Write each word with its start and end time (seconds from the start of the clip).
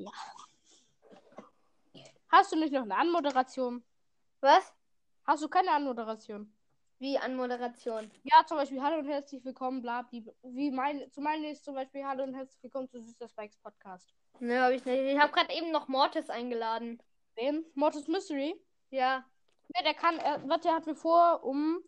Ja. 0.00 0.10
Hast 2.30 2.52
du 2.52 2.56
nicht 2.56 2.72
noch 2.72 2.82
eine 2.82 2.96
Anmoderation? 2.96 3.84
Was? 4.40 4.72
Hast 5.24 5.42
du 5.42 5.48
keine 5.48 5.72
Anmoderation? 5.72 6.56
Wie 6.98 7.18
Anmoderation? 7.18 8.10
Ja, 8.22 8.46
zum 8.46 8.56
Beispiel 8.56 8.82
Hallo 8.82 9.00
und 9.00 9.08
herzlich 9.08 9.44
willkommen, 9.44 9.82
bla, 9.82 10.00
bla, 10.02 10.22
wie 10.42 10.70
mein, 10.70 11.10
zu 11.10 11.20
meinen 11.20 11.44
ist 11.44 11.66
zum 11.66 11.74
Beispiel 11.74 12.02
Hallo 12.02 12.22
und 12.22 12.32
herzlich 12.32 12.62
willkommen 12.62 12.88
zu 12.88 12.98
Süßer 12.98 13.28
Spikes 13.28 13.58
Podcast. 13.58 14.14
Ne, 14.38 14.62
hab 14.62 14.72
ich 14.72 14.82
nicht. 14.86 15.02
Ich 15.02 15.20
habe 15.20 15.32
gerade 15.32 15.52
eben 15.52 15.70
noch 15.70 15.88
Mortis 15.88 16.30
eingeladen. 16.30 17.02
Wen? 17.34 17.66
Mortis 17.74 18.08
Mystery? 18.08 18.58
Ja. 18.88 19.26
Ne, 19.68 19.84
der 19.84 19.94
kann, 19.94 20.16
er, 20.16 20.48
warte, 20.48 20.68
er 20.68 20.76
hat 20.76 20.86
mir 20.86 20.96
vor 20.96 21.44
um, 21.44 21.84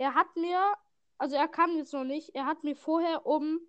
er 0.00 0.16
hat 0.16 0.34
mir, 0.34 0.74
also 1.16 1.36
er 1.36 1.46
kann 1.46 1.76
jetzt 1.76 1.92
noch 1.92 2.04
nicht, 2.04 2.34
er 2.34 2.46
hat 2.46 2.64
mir 2.64 2.74
vorher 2.74 3.24
um 3.24 3.60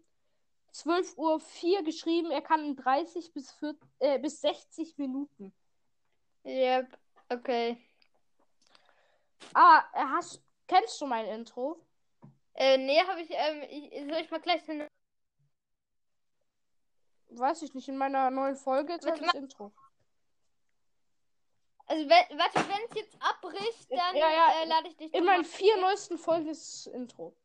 12.04 0.74 1.18
Uhr 1.18 1.84
geschrieben, 1.84 2.32
er 2.32 2.42
kann 2.42 2.66
in 2.66 2.76
30 2.76 3.34
bis, 3.34 3.52
4, 3.54 3.76
äh, 4.00 4.20
bis 4.20 4.42
60 4.42 4.98
Minuten. 4.98 5.54
Yep. 6.46 6.98
Okay. 7.30 7.78
Ah, 9.54 9.84
er 9.94 10.10
hast, 10.12 10.42
kennst 10.68 11.00
du 11.02 11.06
mein 11.06 11.26
Intro? 11.26 11.80
Äh, 12.54 12.78
nee, 12.78 13.00
habe 13.00 13.22
ich, 13.22 13.30
ähm, 13.32 13.64
ich, 13.70 14.12
soll 14.12 14.22
ich 14.22 14.32
mal 14.32 14.42
gleich 14.42 14.64
den. 14.66 14.88
Weiß 17.30 17.62
ich 17.62 17.74
nicht, 17.74 17.88
in 17.88 17.98
meiner 17.98 18.30
neuen 18.30 18.58
Folge 18.58 18.94
ist 18.94 19.06
das 19.06 19.34
Intro. 19.34 19.72
Also, 21.88 22.08
wenn, 22.08 22.40
warte, 22.40 22.60
wenn 22.70 22.86
es 22.90 22.96
jetzt 22.96 23.18
abbricht, 23.22 23.92
dann 23.92 24.16
Ja, 24.16 24.30
ja, 24.30 24.62
äh, 24.62 24.66
lade 24.66 24.88
ich 24.90 24.98
dich 24.98 25.14
In 25.14 25.26
meinen 25.26 25.46
vier 25.46 25.78
neuesten 25.78 26.18
Folgen 26.18 26.50
ist 26.50 26.86
das 26.86 26.94
Intro. 26.94 27.36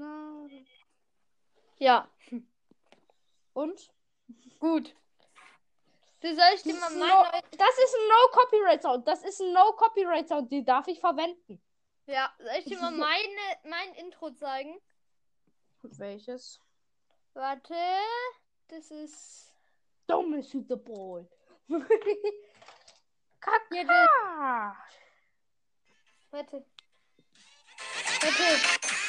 Na, 0.00 0.48
Ja, 1.78 2.08
und? 3.52 3.92
gut. 4.58 4.96
Du 6.20 6.34
sollst 6.34 6.64
dir 6.64 6.72
mal 6.74 6.80
Das 6.80 6.90
ist, 6.92 6.98
mein 6.98 7.08
no, 7.08 7.24
das 7.58 7.78
ist 7.78 7.94
ein 7.94 8.08
No-Copyright-Sound. 8.08 9.08
Das 9.08 9.22
ist 9.24 9.40
ein 9.40 9.52
No-Copyright-Sound. 9.52 10.50
Den 10.52 10.64
darf 10.64 10.86
ich 10.88 11.00
verwenden. 11.00 11.62
Ja, 12.06 12.32
soll 12.38 12.56
ich 12.58 12.64
dir 12.64 12.78
mal 12.78 12.90
meine, 12.96 13.58
mein 13.64 13.92
Intro 13.94 14.30
zeigen? 14.30 14.80
Welches? 15.82 16.60
Warte. 17.34 17.74
Das 18.68 18.90
ist. 18.90 19.52
Don't 20.08 20.28
miss 20.28 20.50
the 20.50 20.76
ball. 20.76 21.28
Das, 21.68 21.82
Kaka. 23.40 24.76
warte. 26.30 26.64
Warte. 28.20 28.99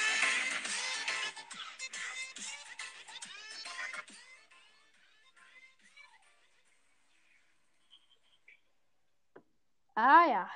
Ah 10.03 10.25
ja. 10.25 10.49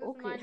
Okay. 0.00 0.38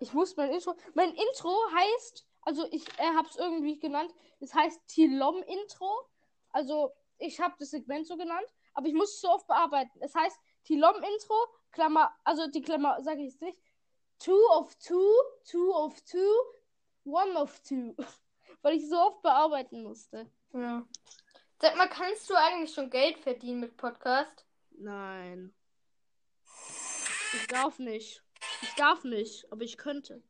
Ich 0.00 0.12
muss 0.12 0.36
mein 0.36 0.50
Intro. 0.50 0.74
Mein 0.94 1.10
Intro 1.10 1.56
heißt, 1.72 2.26
also 2.42 2.66
ich 2.72 2.84
äh, 2.98 3.14
habe 3.14 3.28
es 3.28 3.36
irgendwie 3.36 3.78
genannt. 3.78 4.12
Es 4.40 4.52
heißt 4.52 4.84
Tilom 4.88 5.44
Intro. 5.44 6.10
Also 6.50 6.92
ich 7.18 7.38
habe 7.38 7.54
das 7.60 7.70
Segment 7.70 8.08
so 8.08 8.16
genannt, 8.16 8.48
aber 8.72 8.88
ich 8.88 8.94
muss 8.94 9.14
es 9.14 9.20
so 9.20 9.30
oft 9.30 9.46
bearbeiten. 9.46 9.96
Es 10.00 10.12
heißt 10.12 10.36
Tilom 10.64 10.96
Intro, 11.04 11.36
Klammer, 11.70 12.12
also 12.24 12.48
die 12.48 12.62
Klammer 12.62 13.00
sage 13.00 13.20
ich 13.20 13.32
jetzt 13.32 13.42
nicht. 13.42 13.60
Two 14.18 14.44
of 14.50 14.74
two, 14.80 15.12
two 15.48 15.72
of 15.72 16.00
two, 16.00 16.34
one 17.04 17.38
of 17.38 17.60
two. 17.60 17.94
Weil 18.62 18.74
ich 18.74 18.88
so 18.88 18.98
oft 18.98 19.22
bearbeiten 19.22 19.84
musste. 19.84 20.28
Ja. 20.52 20.84
Sag 21.60 21.76
mal, 21.76 21.88
kannst 21.88 22.28
du 22.28 22.34
eigentlich 22.34 22.74
schon 22.74 22.90
Geld 22.90 23.18
verdienen 23.20 23.60
mit 23.60 23.76
Podcast? 23.76 24.44
Nein. 24.78 25.54
Ich 27.34 27.46
darf 27.48 27.78
nicht. 27.78 28.22
Ich 28.62 28.74
darf 28.74 29.04
nicht, 29.04 29.50
aber 29.50 29.62
ich 29.62 29.76
könnte. 29.76 30.22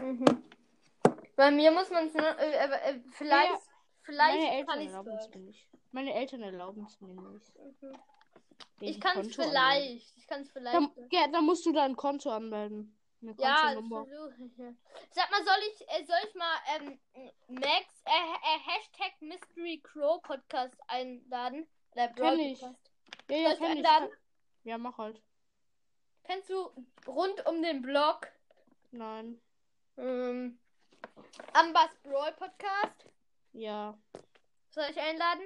Mhm. 0.00 0.42
Bei 1.36 1.50
mir 1.50 1.70
muss 1.70 1.90
man 1.90 2.08
es, 2.08 2.14
äh, 2.14 2.20
äh, 2.20 2.94
äh, 2.94 3.00
vielleicht, 3.12 3.50
Ja, 3.50 3.60
vielleicht 4.02 4.38
Meine 4.38 4.46
kann 4.46 4.58
Eltern 4.58 4.80
ich 4.80 4.86
erlauben 4.88 5.18
es 5.18 5.34
nicht. 5.34 5.68
Meine 5.92 6.14
Eltern 6.14 6.42
erlauben 6.42 6.84
es 6.86 7.00
mir 7.00 7.14
nicht. 7.14 7.52
Ich 8.80 8.94
Wegen 8.94 9.00
kann 9.00 9.18
es 9.20 9.34
vielleicht. 9.34 10.16
Ich 10.16 10.26
kann 10.26 10.42
es 10.42 10.50
vielleicht. 10.50 10.76
Dann, 10.76 10.90
ja, 11.10 11.28
dann 11.28 11.44
musst 11.44 11.64
du 11.66 11.72
dein 11.72 11.96
Konto 11.96 12.30
anmelden. 12.30 12.98
Ja, 13.38 13.72
versuche 13.88 14.34
ich. 14.44 14.52
Sag 15.10 15.30
mal, 15.30 15.44
soll 15.44 15.62
ich, 15.70 15.88
äh, 15.88 16.04
soll 16.04 16.16
ich 16.28 16.34
mal 16.34 16.56
ähm, 16.74 16.98
Max 17.48 18.02
äh, 18.04 18.10
äh, 18.10 18.58
Hashtag 18.66 19.12
Mystery 19.20 19.80
Crow 19.80 20.20
Podcast 20.22 20.76
einladen? 20.88 21.68
Oder 21.92 22.08
Brawl 22.08 22.36
Kenn 22.36 22.40
ich. 22.40 22.60
Ja, 22.60 22.74
ja, 23.28 23.54
kenn 23.56 23.64
ich. 23.64 23.76
einladen? 23.78 24.08
Ja, 24.64 24.78
mach 24.78 24.98
halt. 24.98 25.20
Kennst 26.24 26.50
du 26.50 26.70
rund 27.06 27.46
um 27.46 27.62
den 27.62 27.82
Blog 27.82 28.28
Nein. 28.92 29.40
ähm, 29.96 30.58
Ambas 31.52 31.90
Brawl 32.02 32.32
Podcast? 32.32 33.08
Ja. 33.52 33.98
Soll 34.70 34.84
ich 34.90 34.98
einladen? 34.98 35.42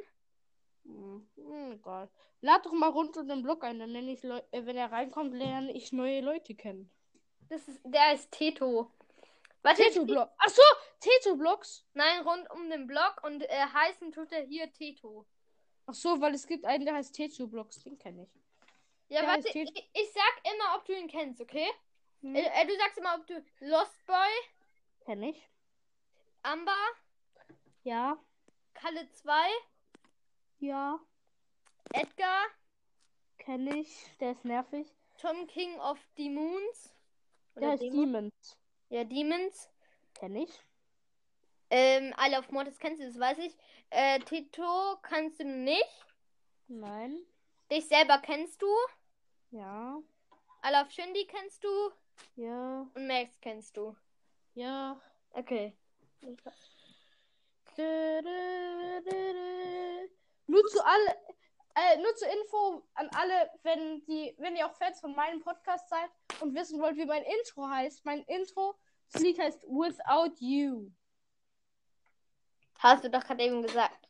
Hm, 0.84 1.28
hm, 1.36 1.72
egal. 1.72 2.08
Lad 2.42 2.64
doch 2.64 2.72
mal 2.72 2.90
rund 2.90 3.16
um 3.16 3.26
den 3.26 3.42
Blog 3.42 3.64
ein, 3.64 3.78
dann 3.78 3.92
nenne 3.92 4.12
ich 4.12 4.22
Leu 4.22 4.40
äh, 4.52 4.66
wenn 4.66 4.76
er 4.76 4.92
reinkommt, 4.92 5.34
lerne 5.34 5.72
ich 5.72 5.92
neue 5.92 6.20
Leute 6.20 6.54
kennen. 6.54 6.90
Das 7.48 7.66
ist, 7.66 7.80
der 7.84 8.12
ist 8.12 8.30
Teto. 8.30 8.92
Warte, 9.62 9.82
Teto-Blog. 9.82 10.30
Ach 10.38 10.48
so, 10.48 10.62
Teto-Blogs. 11.00 11.84
Nein, 11.94 12.22
rund 12.22 12.48
um 12.50 12.70
den 12.70 12.86
Blog 12.86 13.20
und 13.24 13.42
äh, 13.42 13.66
heißen 13.72 14.12
tut 14.12 14.30
er 14.30 14.42
hier 14.42 14.72
Teto. 14.72 15.26
Ach 15.86 15.94
so, 15.94 16.20
weil 16.20 16.34
es 16.34 16.46
gibt 16.46 16.64
einen, 16.64 16.84
der 16.84 16.94
heißt 16.94 17.14
Teto-Blogs. 17.14 17.78
Den 17.80 17.98
kenne 17.98 18.24
ich. 18.24 18.30
Ja, 19.08 19.20
Der 19.20 19.28
warte, 19.30 19.48
ich, 19.48 19.90
ich 19.92 20.12
sag 20.12 20.52
immer, 20.54 20.76
ob 20.76 20.84
du 20.84 20.92
ihn 20.92 21.06
kennst, 21.08 21.40
okay? 21.40 21.68
Hm, 22.22 22.34
Äh, 22.34 22.40
äh, 22.42 22.66
du 22.66 22.76
sagst 22.76 22.98
immer, 22.98 23.14
ob 23.14 23.26
du 23.26 23.34
Lost 23.60 24.04
Boy, 24.06 24.16
kenn 25.04 25.22
ich. 25.22 25.48
Amber, 26.42 26.76
Ja. 27.84 28.18
Kalle 28.74 29.08
2, 29.10 29.32
Ja. 30.58 30.98
Edgar, 31.92 32.46
Kenn 33.38 33.68
ich. 33.68 34.06
Der 34.18 34.32
ist 34.32 34.44
nervig. 34.44 34.88
Tom 35.18 35.46
King 35.46 35.78
of 35.78 35.98
the 36.16 36.28
Moons. 36.28 36.92
Der 37.54 37.70
heißt 37.70 37.82
Demon. 37.84 38.06
Demons. 38.12 38.58
Ja, 38.88 39.04
Demons. 39.04 39.70
Kenn 40.14 40.34
ich. 40.34 40.50
Ähm, 41.70 42.14
Isle 42.18 42.38
of 42.38 42.50
Mortis 42.50 42.78
kennst 42.78 43.02
du, 43.02 43.06
das 43.06 43.18
weiß 43.18 43.38
ich. 43.38 43.56
Äh, 43.90 44.20
Tito 44.20 44.96
kannst 45.02 45.40
du 45.40 45.44
nicht. 45.44 46.06
Nein. 46.68 47.18
Dich 47.70 47.86
selber 47.86 48.18
kennst 48.18 48.62
du. 48.62 48.68
Ja. 49.50 49.98
Isle 50.64 50.82
of 50.82 50.90
Shindy 50.90 51.26
kennst 51.26 51.64
du. 51.64 51.68
Ja. 52.36 52.86
Und 52.94 53.06
Max 53.06 53.40
kennst 53.40 53.76
du. 53.76 53.96
Ja. 54.54 55.00
Okay. 55.30 55.76
Nur 60.46 60.64
zu 60.66 60.84
alle, 60.84 61.16
äh, 61.74 61.98
nur 61.98 62.14
zur 62.16 62.28
Info 62.28 62.82
an 62.94 63.08
alle, 63.14 63.50
wenn 63.62 64.04
die, 64.06 64.34
wenn 64.38 64.56
ihr 64.56 64.66
auch 64.66 64.74
Fans 64.74 65.00
von 65.00 65.14
meinem 65.14 65.40
Podcast 65.40 65.88
seid 65.88 66.10
und 66.40 66.54
wissen 66.54 66.80
wollt, 66.80 66.96
wie 66.96 67.04
mein 67.04 67.22
Intro 67.22 67.68
heißt. 67.68 68.04
Mein 68.04 68.22
Intro, 68.22 68.76
das 69.12 69.22
Lied 69.22 69.38
heißt 69.38 69.64
Without 69.64 70.36
You. 70.38 70.90
Hast 72.78 73.04
du 73.04 73.10
doch 73.10 73.24
gerade 73.24 73.42
eben 73.42 73.62
gesagt. 73.62 74.08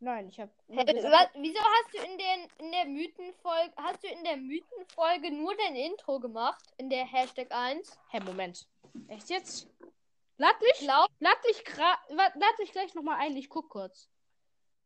Nein, 0.00 0.28
ich 0.28 0.38
habe 0.38 0.50
wieso 0.68 1.58
hast 1.60 1.94
du 1.94 1.98
in, 1.98 2.18
den, 2.18 2.48
in 2.58 2.72
der 2.72 2.84
Mythenfolge, 2.84 3.72
hast 3.76 4.02
du 4.02 4.08
in 4.08 4.22
der 4.24 4.36
Mythenfolge 4.36 5.30
nur 5.30 5.54
dein 5.56 5.76
Intro 5.76 6.20
gemacht? 6.20 6.62
In 6.76 6.90
der 6.90 7.06
Hashtag 7.06 7.50
1? 7.50 7.98
Hä, 8.10 8.20
Moment. 8.20 8.66
Echt 9.08 9.30
jetzt? 9.30 9.66
Lad 10.36 10.60
mich, 10.60 10.78
Glaub, 10.80 11.08
lad 11.20 11.38
mich, 11.46 11.64
gra 11.64 11.96
lad 12.08 12.58
mich 12.58 12.72
gleich 12.72 12.94
nochmal 12.94 13.18
ein. 13.20 13.36
Ich 13.36 13.48
guck 13.48 13.70
kurz. 13.70 14.10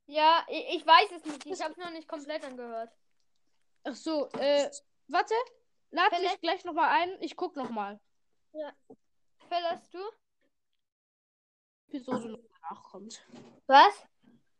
ja, 0.07 0.45
ich, 0.49 0.77
ich 0.77 0.87
weiß 0.87 1.11
es 1.13 1.25
nicht. 1.25 1.47
Ich 1.47 1.61
habe 1.63 1.73
es 1.73 1.79
noch 1.79 1.91
nicht 1.91 2.07
komplett 2.07 2.45
angehört. 2.45 2.93
Ach 3.85 3.95
so, 3.95 4.29
äh, 4.39 4.71
warte. 5.09 5.35
Lad 5.91 6.11
mich 6.11 6.21
Vielleicht- 6.21 6.41
gleich 6.43 6.65
nochmal 6.65 6.91
ein. 6.91 7.17
Ich 7.23 7.35
guck 7.35 7.57
nochmal. 7.57 7.99
Verlässt 9.49 9.93
du? 9.95 9.99
Episode 11.88 12.29
noch 12.31 12.38
danach 12.61 12.82
kommt. 12.82 13.23
Was? 13.67 14.06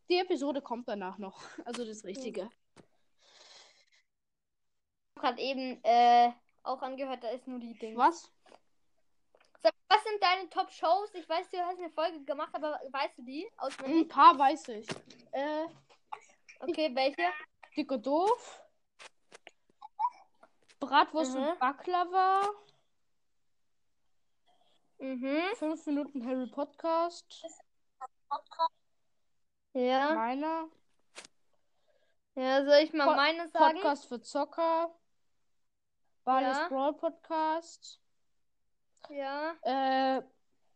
Die 0.09 0.19
Episode 0.19 0.63
kommt 0.63 0.89
danach 0.89 1.19
noch. 1.19 1.43
Also 1.65 1.85
das 1.85 2.05
Richtige. 2.05 2.49
gerade 5.15 5.41
eben 5.43 5.83
äh, 5.85 6.33
auch 6.63 6.81
angehört, 6.83 7.25
da 7.25 7.29
ist 7.31 7.47
nur 7.47 7.59
die 7.59 7.77
Ding. 7.79 7.97
Was? 7.97 8.31
Sag, 9.61 9.73
was 9.89 10.05
sind 10.05 10.23
deine 10.23 10.49
Top-Shows? 10.49 11.13
Ich 11.15 11.29
weiß, 11.29 11.51
du 11.51 11.59
hast 11.59 11.79
eine 11.79 11.91
Folge 11.91 12.23
gemacht, 12.25 12.55
aber 12.55 12.81
weißt 12.93 13.19
du 13.19 13.23
die 13.23 13.45
Ein 13.45 13.59
auswendig? 13.59 14.09
paar 14.09 14.39
weiß 14.39 14.69
ich. 14.69 14.89
Äh, 15.33 15.67
Okay, 16.61 16.91
welche? 16.95 17.23
dick 17.77 17.91
und 17.93 18.05
doof. 18.05 18.63
Bratwurst 20.81 21.35
Mhm. 21.35 21.43
und 21.49 21.59
Baklava. 21.61 22.49
Mhm. 24.99 25.43
5 25.57 25.87
Minuten 25.87 26.27
Harry 26.27 26.47
Podcast. 26.49 27.25
Ja. 29.75 30.15
Meiner. 30.15 30.69
Ja, 32.35 32.65
soll 32.65 32.83
ich 32.85 32.93
mal 32.93 33.07
Po- 33.07 33.15
meine 33.15 33.49
sagen? 33.49 33.75
Podcast 33.81 34.07
für 34.07 34.21
Zocker. 34.21 34.95
Barley's 36.25 36.57
Ja. 36.59 36.69
Brawl 36.69 36.95
Podcast. 36.95 38.01
Ja, 39.11 39.55
Äh, 39.63 40.23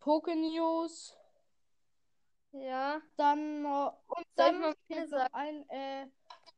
Poke 0.01 0.35
News. 0.35 1.17
ja. 2.53 3.01
Dann 3.17 3.63
noch. 3.63 3.99
Und 4.07 4.17
Soll 4.17 4.25
ich 4.27 4.35
dann 4.37 4.61
mal 4.61 4.75
fehlt 4.87 5.11
meine 5.11 5.25
noch 5.25 5.33
ein, 5.33 5.69
äh, 5.71 6.07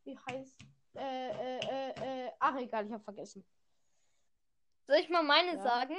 wie 0.05 0.19
heißt. 0.31 0.61
Äh, 0.97 1.31
äh, 1.31 1.59
äh, 1.59 2.27
äh, 2.27 2.33
ach 2.39 2.55
egal, 2.57 2.87
ich 2.87 2.93
hab 2.93 3.03
vergessen. 3.03 3.45
Soll 4.87 4.97
ich 4.99 5.09
mal 5.09 5.23
meine 5.25 5.57
Ja. 5.57 5.63
sagen? 5.63 5.97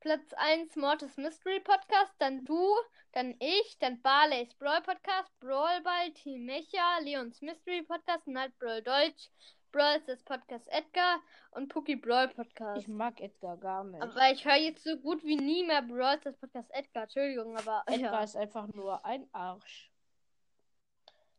Platz 0.00 0.32
1 0.34 0.76
Mortis 0.76 1.16
Mystery 1.16 1.58
Podcast, 1.58 2.14
dann 2.20 2.44
du, 2.44 2.72
dann 3.12 3.34
ich, 3.40 3.78
dann 3.80 4.00
Barley's 4.00 4.54
Brawl 4.54 4.80
Podcast, 4.82 5.36
Brawl 5.40 5.80
Ball, 5.82 6.12
Team 6.12 6.44
Mecha, 6.44 6.98
Leons 7.00 7.42
Mystery 7.42 7.82
Podcast, 7.82 8.26
Night 8.28 8.56
Brawl 8.60 8.80
Deutsch, 8.80 9.28
Brawl 9.72 10.00
das 10.06 10.22
Podcast 10.22 10.68
Edgar 10.68 11.20
und 11.50 11.68
Pookie 11.68 11.96
Brawl 11.96 12.28
Podcast. 12.28 12.80
Ich 12.80 12.86
mag 12.86 13.20
Edgar 13.20 13.56
gar 13.56 13.82
nicht. 13.82 14.00
aber 14.00 14.30
ich 14.30 14.44
höre 14.44 14.54
jetzt 14.54 14.84
so 14.84 14.96
gut 14.98 15.24
wie 15.24 15.36
nie 15.36 15.64
mehr 15.64 15.82
Brawl 15.82 16.18
das 16.22 16.36
Podcast 16.36 16.70
Edgar. 16.72 17.02
Entschuldigung, 17.02 17.56
aber 17.56 17.82
Edgar 17.86 18.12
ja, 18.12 18.22
ist 18.22 18.36
einfach 18.36 18.68
nur 18.68 19.04
ein 19.04 19.28
Arsch. 19.32 19.90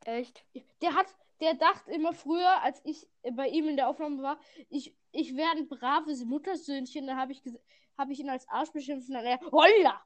echt. 0.04 0.44
Der 0.82 0.96
hat, 0.96 1.08
der 1.40 1.54
dachte 1.54 1.92
immer 1.92 2.12
früher, 2.12 2.62
als 2.62 2.82
ich 2.84 3.08
bei 3.32 3.48
ihm 3.48 3.70
in 3.70 3.78
der 3.78 3.88
Aufnahme 3.88 4.22
war, 4.22 4.40
ich, 4.68 4.96
ich 5.12 5.36
wäre 5.36 5.52
ein 5.52 5.68
braves 5.68 6.24
Muttersöhnchen. 6.26 7.08
Dann 7.08 7.18
habe 7.18 7.32
ich, 7.32 7.40
ges- 7.42 7.60
hab 7.98 8.10
ich 8.10 8.20
ihn 8.20 8.30
als 8.30 8.48
Arsch 8.50 8.72
beschimpft 8.72 9.08
und 9.10 9.16
dann 9.16 9.26
er, 9.26 9.40
Holla! 9.52 10.02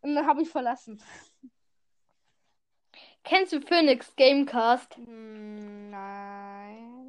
Und 0.00 0.14
dann 0.14 0.26
habe 0.26 0.42
ich 0.42 0.48
verlassen. 0.50 1.02
Kennst 3.24 3.52
du 3.52 3.60
Phoenix 3.60 4.14
Gamecast? 4.16 4.96
Hm, 4.96 5.90
Nein. 5.90 7.02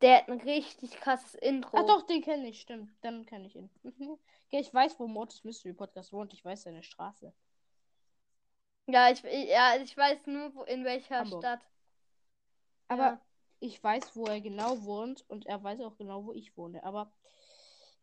Der 0.00 0.18
hat 0.18 0.28
ein 0.28 0.40
richtig 0.40 0.90
krasses 0.92 1.36
Intro. 1.36 1.76
Ah 1.76 1.84
doch, 1.84 2.02
den 2.06 2.22
kenne 2.22 2.48
ich, 2.48 2.60
stimmt. 2.60 2.90
Dann 3.02 3.24
kenne 3.24 3.46
ich 3.46 3.54
ihn. 3.54 3.70
Mhm. 3.84 4.18
Ich 4.50 4.74
weiß, 4.74 4.98
wo 4.98 5.06
Mortis 5.06 5.44
Mystery 5.44 5.72
Podcast 5.74 6.12
wohnt. 6.12 6.32
Ich 6.34 6.44
weiß 6.44 6.62
seine 6.64 6.82
Straße. 6.82 7.32
Ja, 8.86 9.10
ich, 9.12 9.22
ja, 9.22 9.76
ich 9.76 9.96
weiß 9.96 10.26
nur, 10.26 10.52
wo, 10.56 10.64
in 10.64 10.84
welcher 10.84 11.20
Hamburg. 11.20 11.42
Stadt. 11.42 11.60
Aber 12.88 13.02
Ja. 13.04 13.20
Ich 13.62 13.82
weiß, 13.82 14.16
wo 14.16 14.26
er 14.26 14.40
genau 14.40 14.82
wohnt 14.84 15.24
und 15.28 15.46
er 15.46 15.62
weiß 15.62 15.80
auch 15.80 15.96
genau, 15.96 16.26
wo 16.26 16.32
ich 16.32 16.56
wohne. 16.56 16.82
Aber 16.84 17.12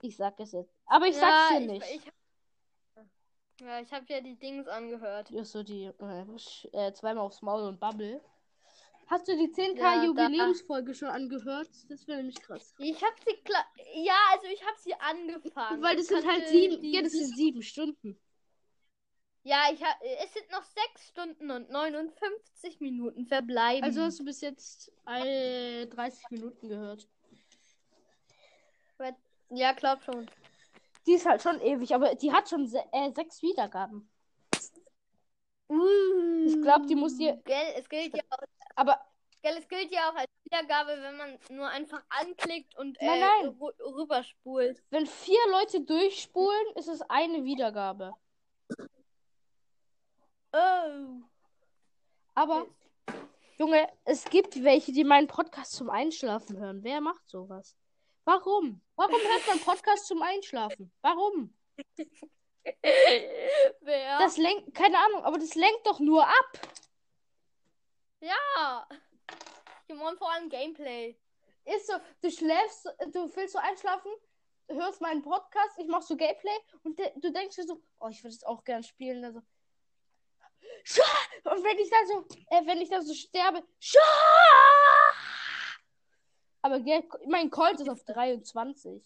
ich 0.01 0.15
sag 0.15 0.39
es 0.39 0.53
jetzt. 0.53 0.73
Aber 0.85 1.05
ich 1.05 1.17
sag's 1.17 1.49
dir 1.49 1.59
ich, 1.59 1.67
nicht. 1.67 1.85
Ich, 1.95 2.11
ja, 3.61 3.81
ich 3.81 3.91
habe 3.91 4.05
ja 4.07 4.21
die 4.21 4.39
Dings 4.39 4.67
angehört. 4.69 5.29
Ja, 5.31 5.43
so 5.43 5.61
die 5.63 5.91
äh, 5.99 6.25
äh, 6.71 6.93
zweimal 6.93 7.25
aufs 7.25 7.41
Maul 7.41 7.63
und 7.63 7.79
Bubble. 7.79 8.21
Hast 9.07 9.27
du 9.27 9.35
die 9.35 9.51
10k 9.51 9.77
Ja, 9.77 10.05
Jubiläumsfolge 10.05 10.93
schon 10.93 11.09
angehört? 11.09 11.69
Das 11.89 12.07
wäre 12.07 12.19
nämlich 12.19 12.39
krass. 12.41 12.73
Ich 12.77 13.03
habe 13.03 13.15
sie 13.25 13.35
klar. 13.43 13.65
Ja, 13.95 14.17
also 14.31 14.45
ich 14.47 14.63
habe 14.63 14.77
sie 14.79 14.93
angefangen. 14.93 15.81
Weil 15.81 15.97
das 15.97 16.09
Ich 16.09 16.15
sind 16.15 16.25
halt 16.25 16.47
sieben, 16.47 16.85
ja, 16.85 17.01
das 17.01 17.11
sind 17.11 17.35
sieben 17.35 17.63
Stunden. 17.63 18.17
Ja, 19.49 19.63
ich 19.73 19.83
hab, 19.83 19.95
es 20.23 20.31
sind 20.31 20.51
noch 20.51 20.61
sechs 20.63 21.07
Stunden 21.07 21.49
und 21.49 21.71
59 21.71 22.79
Minuten 22.81 23.25
verbleiben. 23.25 23.83
Also 23.83 24.01
hast 24.01 24.19
du 24.19 24.23
bis 24.25 24.41
jetzt 24.41 24.91
äh, 25.07 25.87
30 25.87 26.29
Minuten 26.29 26.69
gehört. 26.69 27.07
ja, 29.49 29.71
glaub 29.71 30.03
schon. 30.03 30.29
Die 31.07 31.13
ist 31.13 31.25
halt 31.25 31.41
schon 31.41 31.59
ewig, 31.61 31.95
aber 31.95 32.13
die 32.13 32.31
hat 32.31 32.47
schon 32.47 32.67
se 32.67 32.83
äh, 32.91 33.11
sechs 33.11 33.41
Wiedergaben. 33.41 34.07
Ich 36.45 36.61
glaub, 36.61 36.85
die 36.85 36.93
muss 36.95 37.17
dir- 37.17 37.41
Gell, 37.45 37.73
es 37.75 37.89
gilt 37.89 38.15
ja 38.15 38.21
auch, 38.29 38.37
Aber 38.75 38.99
gell, 39.41 39.55
es 39.57 39.67
gilt 39.67 39.91
ja 39.91 40.11
auch 40.11 40.15
als 40.15 40.29
Wiedergabe, 40.43 41.01
wenn 41.01 41.17
man 41.17 41.39
nur 41.49 41.67
einfach 41.67 42.03
anklickt 42.09 42.77
und 42.77 43.01
äh, 43.01 43.05
Nein, 43.07 43.19
nein. 43.19 43.49
rü- 43.59 43.95
rüberspult. 43.97 44.83
wenn 44.91 45.07
vier 45.07 45.39
Leute 45.49 45.81
durchspulen, 45.81 46.75
ist 46.75 46.87
es 46.87 47.01
eine 47.09 47.43
Wiedergabe. 47.45 48.13
Oh. 50.51 51.21
Aber, 52.33 52.67
Junge, 53.57 53.87
es 54.05 54.25
gibt 54.25 54.63
welche, 54.63 54.91
die 54.91 55.03
meinen 55.03 55.27
Podcast 55.27 55.73
zum 55.73 55.89
Einschlafen 55.89 56.57
hören. 56.57 56.83
Wer 56.83 57.01
macht 57.01 57.27
sowas? 57.29 57.75
Warum? 58.25 58.81
Warum 58.95 59.15
hört 59.15 59.47
man 59.47 59.59
Podcast 59.59 60.07
zum 60.07 60.21
Einschlafen? 60.21 60.91
Warum? 61.01 61.53
Wer? 63.81 64.19
Das 64.19 64.37
lenkt, 64.37 64.73
keine 64.73 64.97
Ahnung, 64.97 65.23
aber 65.23 65.37
das 65.37 65.55
lenkt 65.55 65.85
doch 65.85 65.99
nur 65.99 66.25
ab. 66.27 66.59
ja. 68.21 68.87
Die 69.89 69.97
wollen 69.97 70.17
vor 70.17 70.31
allem 70.31 70.49
Gameplay. 70.49 71.17
Ist 71.65 71.87
so, 71.87 71.93
du 72.21 72.31
schläfst, 72.31 72.85
du 73.11 73.35
willst 73.35 73.53
so 73.53 73.59
einschlafen, 73.59 74.11
hörst 74.67 75.01
meinen 75.01 75.21
Podcast, 75.21 75.77
ich 75.79 75.87
mach 75.87 76.03
so 76.03 76.15
Gameplay 76.15 76.57
und 76.83 76.97
de 76.97 77.11
du 77.19 77.31
denkst 77.31 77.55
dir 77.55 77.65
so, 77.65 77.81
oh, 77.99 78.07
ich 78.07 78.23
würde 78.23 78.35
es 78.35 78.43
auch 78.43 78.63
gern 78.63 78.83
spielen. 78.83 79.23
Also! 79.23 79.41
Und 81.43 81.63
wenn 81.63 81.77
ich 81.79 81.89
dann 81.89 82.07
so, 82.07 82.25
äh, 82.49 82.65
wenn 82.65 82.81
ich 82.81 82.89
dann 82.89 83.05
so 83.05 83.13
sterbe, 83.13 83.63
aber 86.61 86.79
gell, 86.81 87.03
mein 87.27 87.49
Colt 87.49 87.79
ist 87.79 87.89
auf 87.89 88.03
23. 88.03 89.03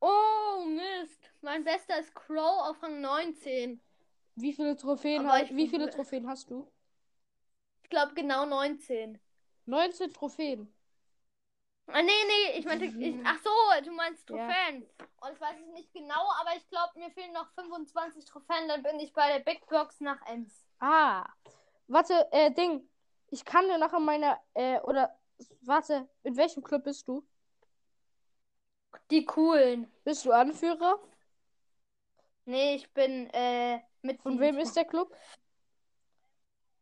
Oh, 0.00 0.64
Mist. 0.66 1.30
Mein 1.40 1.64
bester 1.64 1.98
ist 1.98 2.14
Crow 2.14 2.68
auf 2.68 2.82
Rang 2.82 3.00
19. 3.00 3.80
Wie 4.36 4.52
viele 4.52 4.76
Trophäen, 4.76 5.26
ha- 5.30 5.48
wie 5.50 5.68
viele 5.68 5.88
Trophäen 5.88 6.28
hast 6.28 6.50
du? 6.50 6.70
Ich 7.82 7.90
glaube 7.90 8.14
genau 8.14 8.44
19. 8.44 9.18
19 9.66 10.12
Trophäen. 10.12 10.74
Ah, 11.86 12.02
nee, 12.02 12.10
nee, 12.26 12.58
ich 12.58 12.64
meinte, 12.64 12.86
ich, 12.86 13.16
ach 13.24 13.38
so, 13.44 13.84
du 13.84 13.92
meinst 13.92 14.28
Ja. 14.30 14.36
Trophäen. 14.36 14.86
Und 15.20 15.32
ich 15.32 15.40
weiß 15.40 15.56
es 15.60 15.72
nicht 15.74 15.92
genau, 15.92 16.30
aber 16.40 16.56
ich 16.56 16.68
glaube, 16.68 16.98
mir 16.98 17.10
fehlen 17.10 17.32
noch 17.32 17.48
25 17.54 18.24
Trophäen, 18.24 18.68
dann 18.68 18.82
bin 18.82 18.98
ich 19.00 19.12
bei 19.12 19.32
der 19.32 19.40
Big 19.44 19.66
Box 19.68 20.00
nach 20.00 20.20
Ems. 20.26 20.66
Ah. 20.80 21.24
Warte, 21.86 22.26
äh, 22.32 22.50
Ding. 22.50 22.88
Ich 23.30 23.44
kann 23.44 23.66
dir 23.68 23.78
nachher 23.78 24.00
meine, 24.00 24.38
äh, 24.54 24.80
oder, 24.80 25.18
warte, 25.62 26.08
in 26.22 26.36
welchem 26.36 26.62
Club 26.62 26.84
bist 26.84 27.06
du? 27.08 27.26
Die 29.10 29.24
coolen. 29.24 29.90
Bist 30.04 30.24
du 30.24 30.32
Anführer? 30.32 30.98
Nee, 32.46 32.76
ich 32.76 32.92
bin, 32.92 33.28
äh, 33.30 33.80
mit. 34.02 34.20
Von 34.22 34.38
wem 34.38 34.58
ist 34.58 34.76
der 34.76 34.84
Club? 34.84 35.14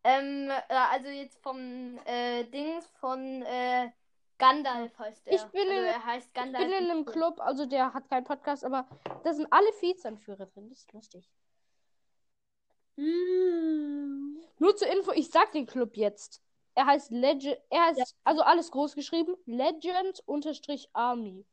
Ähm, 0.05 0.51
äh, 0.51 0.75
also 0.75 1.09
jetzt 1.09 1.39
vom, 1.43 1.99
äh, 2.05 2.45
Dings 2.45 2.87
von, 3.01 3.43
äh, 3.43 3.91
Gandalf 4.43 4.99
heißt 4.99 5.27
er. 5.29 5.35
Ich 5.35 5.45
bin 5.47 5.69
also 5.69 5.73
in- 5.73 5.85
er 5.85 6.05
heißt 6.05 6.27
Ich 6.27 6.33
Gandalf. 6.35 6.65
bin 6.65 6.73
in 6.85 6.91
einem 6.91 7.05
Club, 7.05 7.41
also 7.41 7.65
der 7.65 7.95
hat 7.95 8.09
keinen 8.09 8.25
Podcast, 8.25 8.65
aber 8.65 8.87
da 9.23 9.33
sind 9.33 9.47
alle 9.53 9.69
Vizeanführer 9.81 10.47
drin. 10.47 10.69
Das 10.69 10.79
ist 10.81 10.93
lustig. 10.93 11.31
Mm. 12.97 14.37
Nur 14.59 14.77
zur 14.77 14.89
Info, 14.89 15.13
ich 15.13 15.31
sag 15.31 15.53
den 15.53 15.67
Club 15.67 15.97
jetzt. 15.97 16.43
Er 16.75 16.87
heißt 16.87 17.11
Legend, 17.11 17.59
er 17.71 17.83
heißt, 17.87 18.17
also 18.25 18.43
alles 18.43 18.71
groß 18.71 18.95
geschrieben, 18.95 19.37
Legend-Army. 19.47 21.45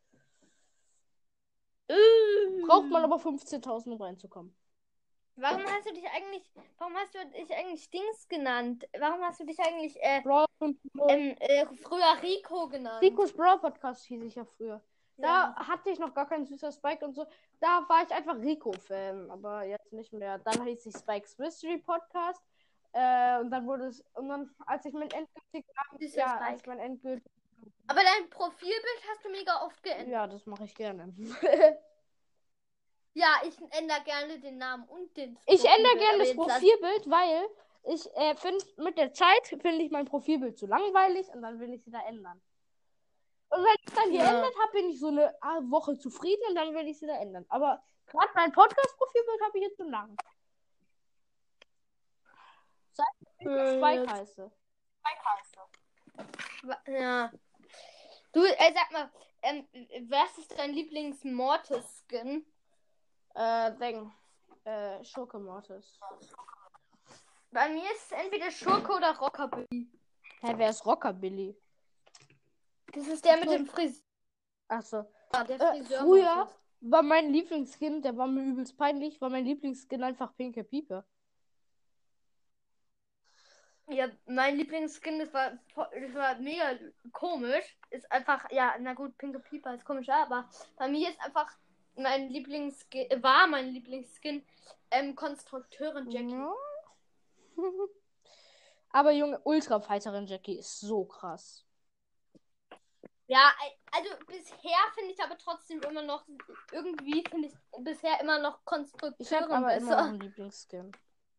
Braucht 2.68 2.90
man 2.90 3.04
aber 3.04 3.18
15.000, 3.18 3.92
um 3.94 4.02
reinzukommen. 4.02 4.56
Warum 5.42 5.64
hast 5.66 5.90
du 5.90 5.94
dich 5.94 6.06
eigentlich, 6.10 6.52
warum 6.78 6.96
hast 6.96 7.16
du 7.16 7.26
dich 7.28 7.56
eigentlich 7.56 7.90
Dings 7.90 8.28
genannt? 8.28 8.88
Warum 9.00 9.22
hast 9.22 9.40
du 9.40 9.46
dich 9.46 9.60
eigentlich 9.60 9.98
äh, 10.02 10.22
und 10.60 10.78
ähm, 11.08 11.36
äh, 11.40 11.66
früher 11.82 12.22
Rico 12.22 12.68
genannt? 12.68 13.02
Ricos 13.02 13.32
Brawl 13.34 13.60
Podcast 13.60 14.04
hieß 14.06 14.24
ich 14.24 14.36
ja 14.36 14.44
früher. 14.44 14.82
Ja. 15.18 15.54
Da 15.56 15.68
hatte 15.68 15.90
ich 15.90 16.00
noch 16.00 16.14
gar 16.14 16.28
keinen 16.28 16.46
süßer 16.46 16.72
Spike 16.72 17.06
und 17.06 17.14
so. 17.14 17.26
Da 17.60 17.86
war 17.88 18.04
ich 18.04 18.12
einfach 18.12 18.36
Rico-Fan, 18.38 19.32
aber 19.32 19.64
jetzt 19.64 19.92
nicht 19.94 20.14
mehr. 20.14 20.40
Dann 20.40 20.66
hieß 20.66 20.86
ich 20.86 20.96
Spikes 20.96 21.38
Mystery 21.38 21.78
Podcast. 21.78 22.42
Äh, 22.92 23.40
und 23.40 23.52
dann 23.52 23.66
wurde 23.68 23.86
es, 23.88 24.04
und 24.14 24.30
dann, 24.30 24.50
als 24.66 24.86
ich 24.86 24.94
mein 24.94 25.10
endgültig, 25.12 26.16
ja, 26.16 26.30
Spike. 26.30 26.46
als 26.46 26.66
mein 26.66 26.80
endgültig, 26.80 27.32
Aber 27.88 28.02
dein 28.02 28.30
Profilbild 28.30 29.04
hast 29.10 29.24
du 29.24 29.30
mega 29.30 29.62
oft 29.62 29.82
geändert. 29.84 30.10
ja, 30.10 30.28
das 30.28 30.46
mache 30.46 30.66
ich 30.66 30.74
gerne. 30.74 31.14
Ja, 33.14 33.42
ich 33.44 33.56
ändere 33.78 34.02
gerne 34.04 34.40
den 34.40 34.58
Namen 34.58 34.88
und 34.88 35.16
den 35.18 35.38
ich 35.48 35.66
ändere 35.66 35.98
gerne 35.98 36.20
das 36.20 36.36
Profilbild, 36.36 37.10
weil 37.10 37.48
ich 37.94 38.06
äh, 38.16 38.36
finde, 38.36 38.64
mit 38.78 38.98
der 38.98 39.14
Zeit 39.14 39.48
finde 39.48 39.84
ich 39.84 39.92
mein 39.92 40.06
Profilbild 40.06 40.58
zu 40.58 40.68
langweilig 40.68 41.28
und 41.30 41.42
dann 41.42 41.60
will 41.60 41.74
ich 41.74 41.84
sie 41.84 41.92
da 41.92 42.02
ändern. 42.08 42.42
Und 43.50 43.64
wenn 43.64 43.76
ich 43.88 43.94
dann 43.96 44.14
Ja. 44.14 44.24
geändert 44.24 44.54
habe, 44.62 44.72
bin 44.74 44.90
ich 44.90 45.00
so 45.00 45.08
eine 45.08 45.34
Woche 45.72 45.98
zufrieden 45.98 46.42
und 46.50 46.56
dann 46.56 46.74
will 46.76 46.88
ich 46.88 47.00
sie 47.00 47.08
da 47.08 47.18
ändern. 47.20 47.46
Aber 47.50 47.84
gerade 48.06 48.30
mein 48.36 48.52
Podcast-Profilbild 48.52 49.42
habe 49.42 49.58
ich 49.58 49.64
jetzt 49.64 49.78
schon 49.78 49.90
lang. 49.90 50.16
Seit 52.94 53.08
ich 53.40 53.48
Äh, 53.48 53.78
Spike 53.80 54.12
heiße. 54.12 54.52
Wa- 56.64 56.82
Ja. 56.88 57.32
Du, 58.34 58.44
äh, 58.44 58.74
sag 58.74 58.92
mal, 58.92 59.10
ähm, 59.42 59.68
was 60.10 60.38
ist 60.38 60.56
dein 60.58 60.72
Lieblings-Mortis-Skin? 60.74 62.46
Äh, 63.40 63.72
Ding. 63.78 64.12
Äh, 64.66 65.02
Schurke 65.06 65.40
Mortis. 65.40 65.98
Bei 67.52 67.70
mir 67.70 67.90
ist 67.94 68.08
es 68.08 68.12
entweder 68.12 68.52
Schurke 68.52 68.92
oder 68.92 69.18
Rockabilly. 69.18 69.90
Hä, 70.42 70.54
wer 70.58 70.70
ist 70.70 70.86
Rockabilly? 70.86 71.58
Das 72.94 73.08
ist 73.08 73.24
der 73.24 73.38
mit 73.38 73.50
dem 73.50 73.66
Friseur. 73.66 74.04
Achso. 74.68 75.06
Der 75.34 75.56
Äh, 75.56 75.78
Friseur 75.78 76.00
früher 76.02 76.50
war 76.82 77.02
mein 77.02 77.32
Lieblingsskin, 77.32 78.02
der 78.02 78.18
war 78.18 78.28
mir 78.28 78.44
übelst 78.44 78.78
peinlich, 78.78 79.22
war 79.22 79.30
mein 79.30 79.46
Lieblingsskin 79.46 80.04
einfach 80.04 80.36
Pinke 80.36 80.66
Piepe. 80.66 81.06
Ja, 83.88 84.10
mein 84.26 84.58
Lieblingsskin, 84.58 85.18
das 85.18 85.34
war, 85.34 85.52
das 85.76 86.14
war 86.14 86.36
mega 86.40 86.78
komisch. 87.14 87.78
Ist 87.90 88.12
einfach, 88.12 88.52
ja, 88.52 88.76
na 88.80 88.94
gut, 88.94 89.18
Pinke 89.18 89.40
Pieper 89.40 89.74
ist 89.74 89.86
komisch, 89.86 90.10
aber 90.10 90.50
bei 90.76 90.90
mir 90.90 91.10
ist 91.10 91.20
einfach 91.22 91.58
mein 92.00 92.30
Lieblingsskin, 92.30 93.10
äh, 93.12 93.22
war 93.24 93.48
mein 93.48 93.70
Lieblingsskin, 93.70 94.46
ähm, 94.92 95.16
Konstrukteurin 95.16 96.10
Jackie. 96.10 96.32
Ja. 96.32 96.54
Aber 98.92 99.12
Junge, 99.12 99.40
Ultra-Fighterin 99.44 100.26
Jackie 100.26 100.58
ist 100.58 100.80
so 100.80 101.06
krass. 101.06 101.64
Ja, 103.28 103.52
also 103.92 104.10
bisher 104.26 104.80
finde 104.96 105.12
ich 105.14 105.24
aber 105.24 105.38
trotzdem 105.38 105.80
immer 105.84 106.02
noch, 106.02 106.26
irgendwie 106.72 107.24
finde 107.30 107.50
ich 107.50 107.54
bisher 107.84 108.20
immer 108.22 108.40
noch 108.40 108.58
Ich 108.58 108.66
Konstrukteurin 108.66 109.44
habe 109.44 109.56
aber 109.56 109.76
immer 109.76 109.92
noch 109.92 109.98
besser. 109.98 110.04
einen 110.04 110.20
Lieblingsskin. 110.20 110.92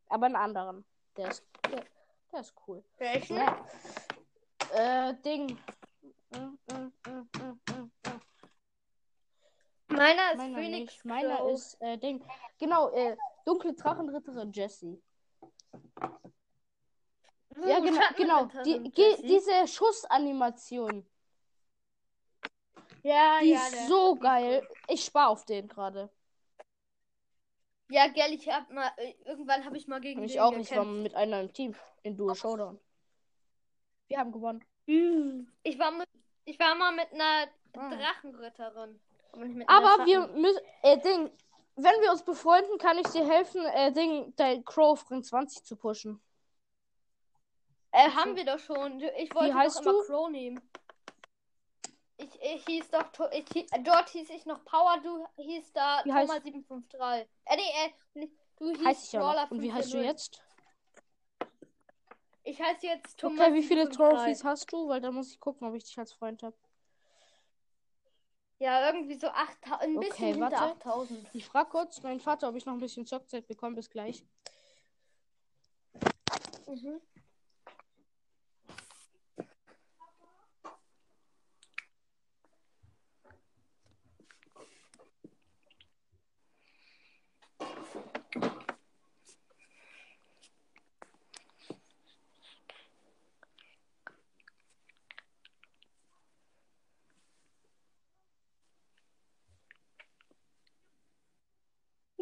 Aber 0.09 0.26
einen 0.26 0.37
anderen. 0.37 0.85
Der 1.17 1.31
ist, 1.31 1.45
der, 1.69 1.85
der 2.31 2.40
ist 2.40 2.55
cool. 2.69 2.85
Welchen? 2.99 3.37
Ja. 3.37 3.67
Äh, 4.73 5.14
Ding. 5.25 5.59
Mm, 6.31 6.59
mm, 6.73 6.93
mm, 7.07 7.29
mm, 7.38 7.61
mm. 7.73 7.80
Meiner 9.91 10.33
ist 10.33 10.39
Meiner 10.39 10.59
Phoenix 10.59 10.93
nicht. 10.93 11.05
Meiner 11.05 11.49
ist, 11.51 11.75
äh, 11.81 11.99
Ding. 11.99 12.25
Genau, 12.59 12.91
äh, 12.91 13.17
dunkle 13.45 13.75
Drachenritterin 13.75 14.53
Jessie. 14.53 15.03
Ja, 17.67 17.81
genau, 17.81 18.01
genau. 18.17 18.45
Die, 18.65 18.91
Jessie. 18.95 19.27
diese 19.27 19.67
Schussanimation. 19.67 21.07
ja, 23.03 23.41
Die 23.43 23.51
ja, 23.51 23.59
ist 23.59 23.89
so 23.89 24.15
geil. 24.17 24.67
Ich 24.89 25.05
spare 25.05 25.29
auf 25.29 25.45
den 25.45 25.69
gerade. 25.69 26.09
Ja, 27.91 28.07
gell, 28.07 28.33
ich 28.35 28.49
hab 28.49 28.71
mal, 28.71 28.91
äh, 28.99 29.15
irgendwann 29.25 29.65
habe 29.65 29.77
ich 29.77 29.89
mal 29.89 30.01
gegen 30.01 30.23
Ich 30.23 30.41
auch. 30.41 30.53
Ich 30.53 30.71
war 30.71 30.85
gekämpft. 30.85 31.03
mit 31.03 31.15
einer 31.17 31.41
im 31.41 31.53
Team. 31.53 31.75
In 32.03 32.17
Duo 32.17 32.35
Showdown. 32.35 32.79
Wir 34.09 34.19
haben 34.19 34.33
gewonnen. 34.33 34.65
Ich 34.87 35.79
war 35.79 35.91
mit, 35.91 36.09
ich 36.45 36.59
war 36.59 36.75
mal 36.77 36.93
mit 36.93 37.13
einer 37.13 37.49
Ah. 37.77 37.89
Drachenritterin. 37.91 39.01
Aber, 39.67 40.07
wir 40.07 40.27
müssen. 40.29 40.61
Äh, 40.83 40.99
Ding. 40.99 41.31
Wenn 41.77 42.01
wir 42.03 42.11
uns 42.11 42.23
befreunden, 42.23 42.77
kann 42.79 42.99
ich 42.99 43.07
dir 43.09 43.27
helfen, 43.27 43.65
äh, 43.65 43.91
Ding, 43.93 44.35
dein 44.37 44.65
Crow 44.65 44.91
auf 44.91 45.11
Ring 45.11 45.23
20 45.23 45.65
zu 45.65 45.77
pushen. 45.77 46.21
Äh, 47.93 48.11
haben 48.11 48.37
wir 48.37 48.45
doch 48.45 48.59
schon. 48.59 49.01
Ich 49.19 49.35
wollte 49.35 49.55
heißt 49.55 49.79
doch 49.79 49.83
immer 49.83 49.93
du? 49.93 50.07
Crow 50.07 50.31
nehmen. 50.31 50.61
Ich, 52.19 52.29
ich 52.43 52.65
hieß 52.67 52.91
doch, 52.91 53.31
ich, 53.33 53.67
dort 53.83 54.11
hieß 54.11 54.29
ich 54.29 54.45
noch 54.45 54.63
Power, 54.65 54.99
du 55.03 55.27
hieß 55.43 55.73
da 55.73 56.03
Wie 56.05 56.13
heißt- 56.13 56.27
Thomas 56.27 56.43
753. 56.43 57.01
Äh, 57.47 57.57
nee, 57.57 58.25
äh, 58.25 58.29
du 58.59 58.71
hieß 58.73 58.85
Heiß 58.87 59.05
ich 59.05 59.13
ja 59.13 59.21
noch. 59.21 59.51
Und 59.51 59.63
wie 59.63 59.73
heißt 59.73 59.89
du 59.95 59.99
540. 59.99 60.05
jetzt? 60.05 60.43
Ich 62.43 62.61
heiße 62.61 62.87
jetzt 62.87 63.19
Thomas 63.19 63.41
Okay, 63.41 63.55
wie 63.55 63.63
viele 63.63 63.85
753. 63.87 63.97
Trophies 63.97 64.45
hast 64.45 64.73
du? 64.73 64.89
Weil 64.89 65.01
da 65.01 65.11
muss 65.11 65.31
ich 65.33 65.41
gucken, 65.41 65.67
ob 65.67 65.75
ich 65.75 65.85
dich 65.85 65.99
als 65.99 66.13
Freund 66.13 66.43
habe. 66.43 66.57
Ja, 68.61 68.87
irgendwie 68.87 69.14
so 69.14 69.26
8000, 69.29 69.83
ein 69.83 69.97
Okay, 69.97 70.09
bisschen 70.09 70.26
hinter 70.35 70.61
warte. 70.61 70.75
8000. 70.76 71.29
Ich 71.33 71.47
frage 71.47 71.71
kurz 71.71 72.02
meinen 72.02 72.21
Vater, 72.21 72.50
ob 72.50 72.57
ich 72.57 72.67
noch 72.67 72.75
ein 72.75 72.81
bisschen 72.81 73.07
Zockzeit 73.07 73.47
bekomme. 73.49 73.75
Bis 73.75 73.88
gleich. 73.88 74.23
Mhm. 76.67 77.00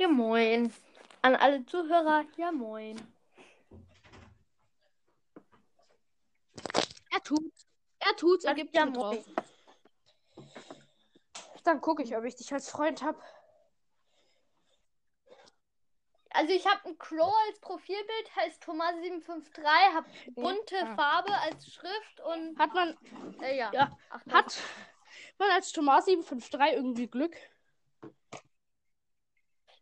Ja, 0.09 0.15
moin. 0.15 0.73
An 1.23 1.37
alle 1.37 1.65
Zuhörer, 1.67 2.25
ja, 2.37 2.51
moin. 2.51 2.97
Er 7.11 7.23
tut. 7.23 7.53
Er 7.99 8.17
tut's. 8.17 8.45
Er 8.45 8.53
Ach, 8.53 8.57
gibt 8.57 8.75
ja, 8.75 8.87
moin. 8.87 9.23
Dann 11.65 11.81
gucke 11.83 12.03
ich, 12.03 12.17
ob 12.17 12.25
ich 12.25 12.37
dich 12.37 12.53
als 12.53 12.71
Freund 12.71 13.03
habe. 13.03 13.21
Also 16.31 16.53
ich 16.53 16.67
habe 16.67 16.89
ein 16.89 16.97
Crow 16.99 17.35
als 17.49 17.59
Profilbild, 17.61 18.37
heißt 18.37 18.63
Thomas753, 18.63 19.63
habe 19.95 20.07
bunte 20.35 20.77
Ah. 20.87 20.95
Farbe 20.95 21.35
als 21.35 21.67
Schrift 21.73 22.21
und 22.21 22.59
Hat 22.59 22.73
man, 22.73 22.97
äh, 23.43 23.59
ja. 23.59 23.71
ja, 23.73 23.99
8000. 24.11 24.35
hat 24.35 24.59
man 25.39 25.51
als 25.51 25.73
Thomas 25.73 26.05
753 26.05 26.77
irgendwie 26.77 27.09
Glück? 27.09 27.37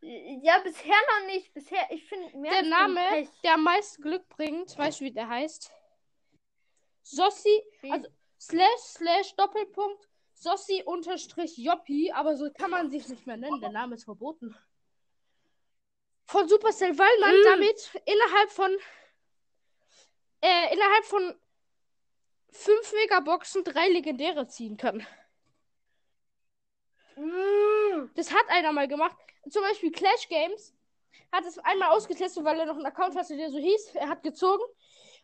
Ja, 0.09 0.59
bisher 0.61 0.95
noch 1.19 1.27
nicht. 1.27 1.53
Bisher, 1.53 1.85
ich 1.91 2.05
finde 2.05 2.37
mehr 2.39 2.53
Der 2.53 2.63
Name, 2.63 3.29
der 3.43 3.55
am 3.55 3.65
meisten 3.65 4.01
Glück 4.03 4.29
bringt, 4.29 4.77
weißt 4.79 5.01
du, 5.01 5.05
wie 5.05 5.11
der 5.13 5.29
heißt? 5.29 5.73
Sossi, 7.03 7.63
also 7.91 8.09
slash 8.41 8.81
slash 8.81 9.35
Doppelpunkt 9.35 10.09
Sossi 10.33 10.83
unterstrich 10.85 11.57
Joppi, 11.57 12.13
aber 12.13 12.37
so 12.37 12.49
kann 12.53 12.71
man 12.71 12.89
sich 12.91 13.09
nicht 13.09 13.27
mehr 13.27 13.37
nennen. 13.37 13.61
Der 13.61 13.71
Name 13.71 13.97
ist 13.97 14.05
verboten. 14.05 14.57
Von 16.27 16.49
Supercell, 16.49 16.97
weil 16.99 17.19
man 17.21 17.33
Mm. 17.35 17.45
damit 17.45 17.91
innerhalb 18.05 18.51
von 18.51 18.71
äh, 20.43 20.75
innerhalb 20.75 21.05
von 21.05 21.35
fünf 22.51 22.93
Megaboxen 22.93 23.65
drei 23.65 23.89
Legendäre 23.89 24.47
ziehen 24.47 24.77
kann. 24.77 25.05
Mm. 27.17 27.76
Das 28.15 28.33
hat 28.33 28.49
einer 28.49 28.73
mal 28.73 28.89
gemacht. 28.89 29.17
Zum 29.51 29.63
Beispiel 29.63 29.93
Clash 29.93 30.29
Games 30.29 30.75
hat 31.33 31.45
es 31.45 31.59
einmal 31.59 31.91
ausgetestet, 31.91 32.45
weil 32.45 32.59
er 32.59 32.67
noch 32.67 32.77
einen 32.77 32.87
Account 32.87 33.17
hatte, 33.17 33.37
der 33.37 33.51
so 33.51 33.59
hieß. 33.59 33.95
Er 33.95 34.09
hat 34.09 34.23
gezogen. 34.23 34.63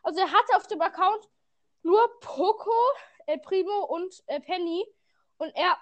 Also 0.01 0.19
er 0.19 0.31
hatte 0.31 0.55
auf 0.55 0.67
dem 0.67 0.81
Account 0.81 1.29
nur 1.81 2.19
Poco, 2.19 2.71
äh, 3.25 3.37
Primo 3.37 3.85
und 3.85 4.23
äh, 4.27 4.39
Penny. 4.39 4.85
Und 5.37 5.51
er 5.55 5.77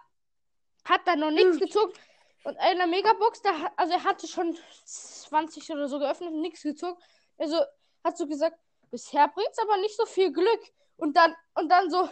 hat 0.85 1.01
dann 1.05 1.19
noch 1.19 1.31
nichts 1.31 1.59
gezogen. 1.59 1.93
Und 2.43 2.57
in 2.71 2.77
der 2.77 2.87
Megabox, 2.87 3.41
da, 3.41 3.71
also 3.75 3.93
er 3.93 4.03
hatte 4.03 4.27
schon 4.27 4.57
20 4.85 5.69
oder 5.71 5.87
so 5.87 5.99
geöffnet 5.99 6.31
und 6.31 6.41
nichts 6.41 6.63
gezogen. 6.63 6.99
Also 7.37 7.61
hat 8.03 8.17
so 8.17 8.27
gesagt, 8.27 8.57
bisher 8.89 9.27
bringt's 9.27 9.59
aber 9.59 9.77
nicht 9.77 9.95
so 9.95 10.05
viel 10.05 10.31
Glück. 10.31 10.61
Und 10.97 11.15
dann, 11.15 11.35
und 11.55 11.69
dann 11.69 11.89
so. 11.89 12.09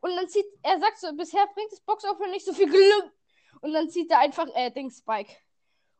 Und 0.00 0.16
dann 0.16 0.28
zieht, 0.28 0.46
er 0.62 0.78
sagt 0.78 0.98
so, 0.98 1.12
bisher 1.14 1.46
bringt 1.54 1.72
das 1.72 1.80
Boxopening 1.80 2.32
nicht 2.32 2.46
so 2.46 2.52
viel 2.52 2.68
Glück. 2.68 3.12
Und 3.60 3.72
dann 3.72 3.88
zieht 3.90 4.10
er 4.10 4.18
einfach, 4.20 4.46
äh, 4.54 4.70
Dings 4.70 4.98
Spike. 4.98 5.32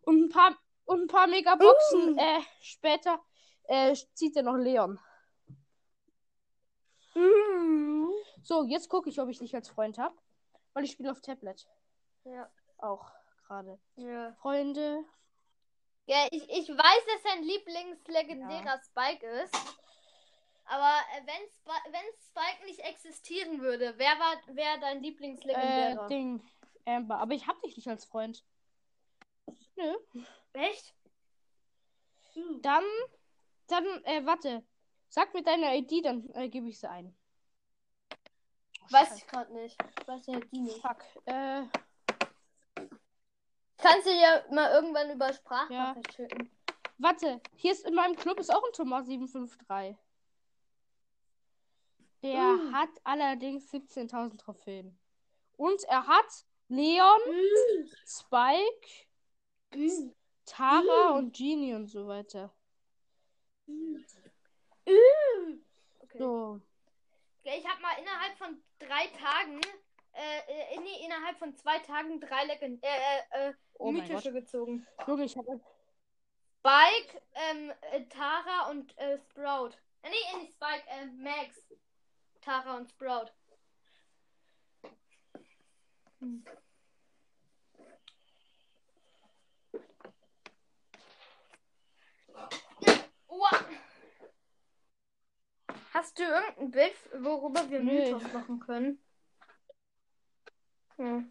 Und 0.03 0.25
ein 0.25 0.29
paar, 0.29 0.57
und 0.85 1.03
ein 1.03 1.09
paar 1.09 1.27
Megaboxen, 1.27 2.15
Uh. 2.15 2.21
äh, 2.21 2.41
später, 2.61 3.21
äh, 3.65 3.95
zieht 4.15 4.37
er 4.37 4.43
noch 4.43 4.57
Leon. 4.57 4.99
Mm. 7.15 8.09
So, 8.43 8.65
jetzt 8.65 8.89
gucke 8.89 9.09
ich, 9.09 9.21
ob 9.21 9.29
ich 9.29 9.39
dich 9.39 9.55
als 9.55 9.69
Freund 9.69 9.99
habe. 9.99 10.15
Weil 10.73 10.85
ich 10.85 10.93
spiele 10.93 11.11
auf 11.13 11.21
Tablet. 11.21 11.67
Ja. 12.25 12.51
Auch 12.79 13.11
gerade. 13.47 13.79
ja. 13.97 14.33
Freunde. 14.41 15.05
Ja, 16.07 16.27
ich, 16.31 16.43
ich 16.51 16.69
weiß, 16.69 17.07
dass 17.07 17.33
sein 17.33 17.43
Lieblingslegendärer 17.45 18.79
Spike 18.85 19.27
ist. 19.27 19.55
Aber 20.67 20.99
äh, 21.17 21.27
wenn, 21.27 21.47
Sp 21.49 21.71
wenn 21.91 22.05
Spike 22.29 22.67
nicht 22.67 22.81
existieren 22.81 23.61
würde, 23.61 23.95
wer 23.97 24.19
war 24.19 24.35
wer 24.49 24.79
dein 24.79 24.99
Äh, 24.99 25.01
Lieblingslegendärer? 25.01 26.09
Ding. 26.09 26.43
Amber. 26.87 27.19
Aber 27.19 27.35
ich 27.35 27.47
hab 27.47 27.61
dich 27.63 27.77
nicht 27.77 27.89
als 27.89 28.05
Freund. 28.05 28.45
Nö. 29.77 29.95
Echt? 30.53 30.95
Hm. 32.35 32.63
Dann, 32.63 32.85
dann, 33.69 33.85
äh, 34.05 34.25
warte. 34.27 34.65
Sag 35.09 35.33
mir 35.35 35.43
deine 35.43 35.77
ID, 35.77 36.05
dann 36.05 36.29
äh, 36.35 36.49
gebe 36.49 36.69
ich 36.69 36.79
sie 36.81 36.89
ein. 36.91 37.15
Weiß 38.91 39.17
ich 39.17 39.27
gerade 39.27 39.53
nicht. 39.55 39.77
Weiß 40.07 40.27
ja 40.27 40.41
die 40.41 40.59
nicht. 40.61 40.81
Fuck. 40.81 41.03
Äh, 41.27 41.63
Kannst 43.79 44.07
du 44.07 44.11
dir 44.11 44.45
mal 44.51 44.71
irgendwann 44.73 45.11
über 45.11 45.33
Sprachnachricht 45.33 46.15
schicken? 46.15 46.51
warte. 46.99 47.41
Hier 47.57 47.73
ist 47.73 47.85
in 47.87 47.95
meinem 47.95 48.17
Club 48.17 48.39
ist 48.39 48.51
auch 48.55 48.65
ein 48.65 48.73
Thomas 48.73 49.07
753. 49.07 49.97
Der 52.23 52.41
Mm. 52.43 52.75
hat 52.75 52.89
allerdings 53.05 53.69
17.000 53.71 54.39
Trophäen. 54.39 54.99
Und 55.57 55.83
er 55.85 56.07
hat 56.07 56.47
Leon, 56.69 57.21
Spike, 58.07 59.07
Tara 60.47 61.11
und 61.17 61.37
Genie 61.37 61.75
und 61.75 61.89
so 61.89 62.07
weiter. 62.07 62.55
Okay. 66.01 66.19
So. 66.19 66.61
Ich 67.43 67.67
habe 67.67 67.83
mal 67.83 67.99
innerhalb 68.01 68.37
von 68.39 68.63
drei 68.79 69.07
Tagen, 69.09 69.61
äh, 70.13 70.75
äh, 70.75 70.81
nee, 70.81 71.05
innerhalb 71.05 71.39
von 71.39 71.55
zwei 71.57 71.79
Tagen 71.81 72.21
drei 72.21 72.45
Legend 72.45 72.83
äh, 72.83 72.87
äh, 72.87 73.49
äh, 73.49 73.55
Oh 73.75 73.91
mythische 73.91 74.33
gezogen. 74.33 74.87
Junge, 75.07 75.25
ich 75.25 75.37
habe 75.37 75.61
Spike, 76.61 77.23
ähm, 77.35 77.73
äh, 77.93 78.05
Tara 78.07 78.71
und 78.71 78.97
äh, 78.97 79.19
Sprout. 79.19 79.73
Äh, 80.03 80.11
nee, 80.11 80.39
nicht 80.39 80.55
Spike, 80.55 80.85
äh, 80.89 81.07
Max. 81.07 81.61
Tara 82.41 82.77
und 82.77 82.89
Sprout. 82.89 83.31
Hm. 86.21 86.45
Hast 95.95 96.19
du 96.19 96.25
irgendein 96.25 96.71
Bild, 96.73 97.25
worüber 97.25 97.71
wir 97.71 97.81
Nee. 97.81 98.13
Mythos 98.13 98.33
machen 98.33 98.59
können? 98.59 98.99
Hm. 100.97 101.31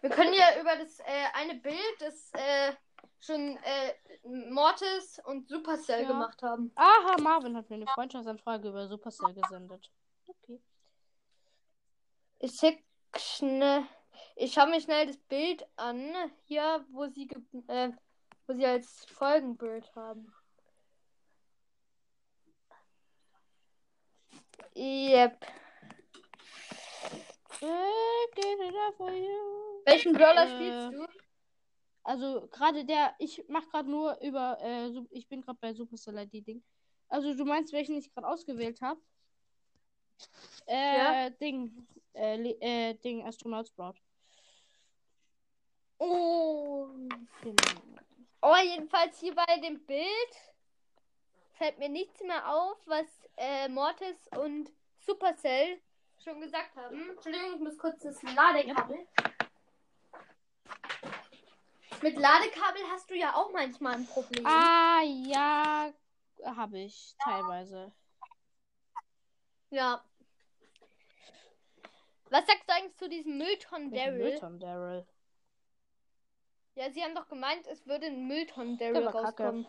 Wir 0.00 0.10
können 0.10 0.32
ja 0.32 0.60
über 0.60 0.76
das 0.76 1.00
äh, 1.00 1.26
eine 1.34 1.56
Bild, 1.56 1.96
das 1.98 2.30
äh, 2.34 2.72
schon 3.20 3.56
äh, 3.64 3.94
Mortis 4.50 5.20
und 5.24 5.48
Supercell 5.48 6.02
Ja. 6.02 6.08
gemacht 6.08 6.40
haben. 6.42 6.70
Aha, 6.76 7.16
Marvin 7.20 7.56
hat 7.56 7.68
mir 7.68 7.76
eine 7.76 7.86
Freundschaftsanfrage 7.88 8.68
über 8.68 8.86
Supercell 8.86 9.34
gesendet. 9.34 9.90
Okay. 10.26 10.60
Ich 12.38 12.56
check 12.56 12.84
schnell. 13.18 13.84
Ich 14.36 14.52
schaue 14.52 14.68
mir 14.68 14.80
schnell 14.80 15.06
das 15.06 15.16
Bild 15.18 15.66
an, 15.76 16.12
hier, 16.44 16.84
wo 16.90 17.06
sie, 17.06 17.28
äh, 17.68 17.90
wo 18.46 18.54
sie 18.54 18.66
als 18.66 19.04
Folgenbild 19.06 19.94
haben. 19.94 20.32
Yep. 24.76 25.44
Welchen 29.86 30.12
Brawler 30.12 30.44
Äh, 30.46 30.50
spielst 30.50 30.92
du? 30.92 31.06
Also 32.04 32.46
gerade 32.52 32.84
der, 32.84 33.14
ich 33.18 33.42
mach 33.48 33.68
gerade 33.70 33.90
nur 33.90 34.20
über, 34.20 34.58
äh, 34.60 34.90
ich 35.10 35.28
bin 35.28 35.40
gerade 35.40 35.58
bei 35.60 35.72
Supercell 35.74 36.18
ID 36.18 36.46
Ding. 36.46 36.62
Also 37.08 37.34
du 37.34 37.44
meinst, 37.44 37.72
welchen 37.72 37.96
ich 37.96 38.12
gerade 38.12 38.28
ausgewählt 38.28 38.80
habe? 38.80 39.00
Äh, 40.66 40.96
Ja. 40.98 41.30
Ding, 41.30 41.86
äh, 42.16 42.90
äh, 42.90 42.94
Ding, 42.94 43.26
Astronaut 43.26 43.68
Sprout. 43.68 43.94
Oh. 45.98 46.88
Genau. 47.42 47.82
Oh, 48.42 48.56
jedenfalls 48.62 49.18
hier 49.18 49.34
bei 49.34 49.58
dem 49.60 49.84
Bild 49.86 50.06
fällt 51.54 51.78
mir 51.78 51.88
nichts 51.88 52.22
mehr 52.22 52.48
auf, 52.52 52.78
was 52.86 53.06
äh, 53.36 53.68
Mortis 53.68 54.28
und 54.38 54.70
Supercell 54.98 55.80
schon 56.22 56.40
gesagt 56.40 56.76
haben. 56.76 57.10
Entschuldigung, 57.10 57.54
ich 57.54 57.60
muss 57.60 57.78
kurz 57.78 58.02
das 58.02 58.22
Ladekabel. 58.22 59.06
Mit 62.02 62.16
Ladekabel 62.16 62.82
hast 62.90 63.10
du 63.10 63.16
ja 63.16 63.34
auch 63.34 63.52
manchmal 63.52 63.94
ein 63.94 64.06
Problem. 64.06 64.44
Ah, 64.46 65.02
ja, 65.02 65.92
habe 66.44 66.78
ich 66.78 67.14
teilweise. 67.24 67.92
Ja. 69.70 70.04
Was 72.30 72.46
sagst 72.46 72.68
du 72.68 72.72
eigentlich 72.74 72.96
zu 72.96 73.08
diesem 73.08 73.38
Welchen 73.38 73.90
Daryl? 73.92 74.18
Müllton 74.18 74.58
Daryl. 74.60 75.06
Ja, 76.74 76.90
sie 76.90 77.02
haben 77.02 77.14
doch 77.14 77.28
gemeint, 77.28 77.66
es 77.68 77.86
würde 77.86 78.06
ein 78.06 78.26
Mülltonnen 78.26 78.76
Der 78.78 78.92
Daryl 78.92 79.06
war 79.06 79.12
kacke. 79.12 79.42
rauskommen. 79.44 79.66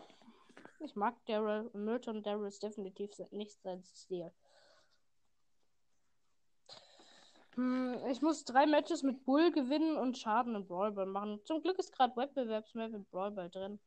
Ich 0.80 0.94
mag 0.94 1.14
Daryl 1.26 1.70
Müllton 1.72 2.22
Daryl 2.22 2.46
ist 2.48 2.62
definitiv 2.62 3.10
nicht 3.30 3.60
sein 3.62 3.82
Stil. 3.84 4.30
Hm, 7.54 7.98
ich 8.10 8.22
muss 8.22 8.44
drei 8.44 8.66
Matches 8.66 9.02
mit 9.02 9.24
Bull 9.24 9.50
gewinnen 9.50 9.96
und 9.96 10.16
Schaden 10.18 10.54
im 10.54 10.66
Brawlball 10.66 11.06
machen. 11.06 11.40
Zum 11.44 11.62
Glück 11.62 11.78
ist 11.78 11.92
gerade 11.92 12.14
Wettbewerbsmap 12.16 12.92
im 12.92 13.04
Brawlball 13.06 13.50
drin. 13.50 13.80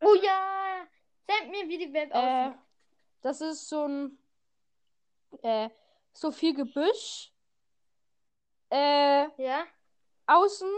Oh 0.00 0.14
ja! 0.22 0.86
Sag 1.26 1.48
mir, 1.50 1.68
wie 1.68 1.78
die 1.78 1.92
Welt 1.92 2.10
Äh, 2.12 2.48
aussieht. 2.48 2.58
das 3.22 3.40
ist 3.40 3.68
so 3.68 3.84
ein 3.86 4.18
äh, 5.42 5.70
so 6.12 6.30
viel 6.30 6.52
Gebüsch 6.54 7.31
äh, 8.72 9.42
Ja? 9.42 9.64
außen 10.26 10.70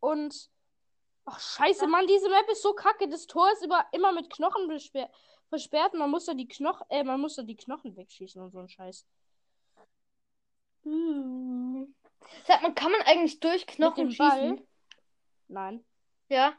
und 0.00 0.50
ach 1.24 1.38
scheiße, 1.40 1.86
Mann, 1.86 2.06
diese 2.06 2.28
Map 2.30 2.48
ist 2.50 2.62
so 2.62 2.72
kacke. 2.72 3.08
Das 3.08 3.26
Tor 3.26 3.50
ist 3.52 3.64
über, 3.64 3.84
immer 3.92 4.12
mit 4.12 4.30
Knochen 4.30 4.68
versperrt. 5.48 5.94
Man 5.94 6.10
muss 6.10 6.24
da 6.26 6.34
die 6.34 6.48
Knochen, 6.48 6.86
äh, 6.88 7.04
man 7.04 7.20
muss 7.20 7.36
da 7.36 7.42
die 7.42 7.56
Knochen 7.56 7.96
wegschießen 7.96 8.40
und 8.40 8.50
so 8.50 8.58
ein 8.60 8.68
Scheiß. 8.68 9.06
Hm. 10.84 11.94
Sag 12.46 12.62
mal, 12.62 12.74
kann 12.74 12.92
man 12.92 13.02
eigentlich 13.02 13.40
durch 13.40 13.66
Knochen 13.66 14.08
dem 14.08 14.16
Ball? 14.16 14.30
schießen? 14.40 14.66
Nein. 15.48 15.84
Ja? 16.28 16.54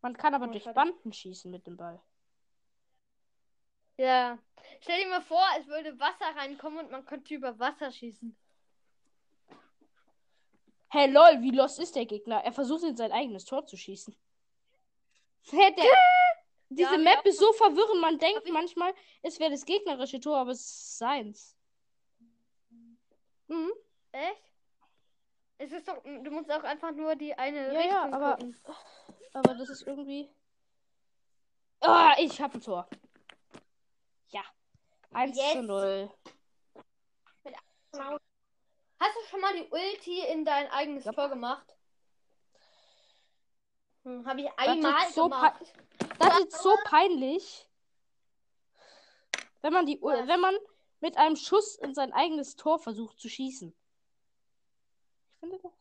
Man 0.00 0.16
kann 0.16 0.34
aber 0.34 0.48
Oh, 0.48 0.52
durch. 0.52 0.64
Banden 0.64 1.12
schießen 1.12 1.50
mit 1.50 1.66
dem 1.66 1.76
Ball. 1.76 2.00
Ja. 3.96 4.38
Stell 4.80 5.02
dir 5.02 5.08
mal 5.10 5.22
vor, 5.22 5.44
es 5.58 5.66
würde 5.66 5.98
Wasser 5.98 6.36
reinkommen 6.36 6.84
und 6.86 6.90
man 6.90 7.04
könnte 7.06 7.34
über 7.34 7.58
Wasser 7.58 7.90
schießen. 7.90 8.36
Hey 10.94 11.10
lol, 11.10 11.42
wie 11.42 11.50
lost 11.50 11.80
ist 11.80 11.96
der 11.96 12.06
Gegner? 12.06 12.44
Er 12.44 12.52
versucht 12.52 12.84
in 12.84 12.96
sein 12.96 13.10
eigenes 13.10 13.44
Tor 13.44 13.66
zu 13.66 13.76
schießen. 13.76 14.14
Hä, 15.50 15.74
der, 15.76 15.84
diese 16.68 16.94
ich 16.94 17.02
Map 17.02 17.26
ist 17.26 17.40
so 17.40 17.52
verwirrend. 17.54 18.00
Man 18.00 18.16
denkt 18.16 18.48
manchmal, 18.52 18.94
es 19.20 19.40
wäre 19.40 19.50
das 19.50 19.64
gegnerische 19.64 20.20
Tor, 20.20 20.36
aber 20.36 20.52
es 20.52 20.60
ist 20.60 20.98
seins. 20.98 21.56
Mhm. 23.48 23.72
Echt? 24.12 24.52
Es 25.58 25.72
ist 25.72 25.88
doch, 25.88 26.00
du 26.04 26.30
musst 26.30 26.48
auch 26.52 26.62
einfach 26.62 26.92
nur 26.92 27.16
die 27.16 27.34
eine 27.34 27.72
Ja, 27.72 27.80
Richtung 27.80 27.90
ja, 27.90 28.12
aber- 28.12 28.36
gucken. 28.36 28.56
Aber 29.32 29.54
das 29.54 29.68
ist 29.70 29.82
irgendwie. 29.82 30.30
Ah, 31.80 32.14
ich 32.18 32.40
hab 32.40 32.54
ein 32.54 32.60
Tor. 32.60 32.88
Ja. 34.28 34.44
1 35.10 35.36
Yes. 35.36 35.52
zu 35.54 35.62
0. 35.64 36.10
Hast 39.04 39.16
du 39.16 39.20
schon 39.30 39.40
mal 39.42 39.52
die 39.52 39.68
Ulti 39.70 40.20
in 40.32 40.46
dein 40.46 40.70
eigenes 40.70 41.04
Ja. 41.04 41.12
Tor 41.12 41.28
gemacht? 41.28 41.76
Hm, 44.04 44.26
Habe 44.26 44.40
ich 44.40 44.46
Das 44.56 44.66
einmal 44.68 45.06
ist 45.06 45.14
so 45.14 45.24
gemacht. 45.24 45.60
Das 46.18 46.38
ist 46.40 46.62
so 46.62 46.74
peinlich. 46.84 47.68
Wenn 49.60 49.72
man 49.74 49.84
die, 49.84 49.98
Was? 50.00 50.26
wenn 50.26 50.40
man 50.40 50.54
mit 51.00 51.18
einem 51.18 51.36
Schuss 51.36 51.76
in 51.76 51.94
sein 51.94 52.14
eigenes 52.14 52.56
Tor 52.56 52.78
versucht 52.78 53.20
zu 53.20 53.28
schießen. 53.28 53.74
Ich 55.32 55.38
finde 55.38 55.58
das. 55.62 55.72